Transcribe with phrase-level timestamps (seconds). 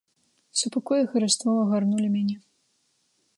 [0.61, 2.35] Супакой і хараство агарнулі мяне.